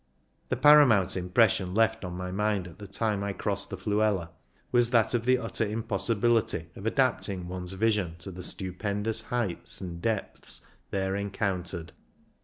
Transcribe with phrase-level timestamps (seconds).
[0.49, 4.29] The paramount impression left on my mind at the time I crossed the Fluela
[4.71, 10.01] was that of the utter impossibility of adapting one's vision to the stupendous heights and
[10.01, 11.91] depths there encountered.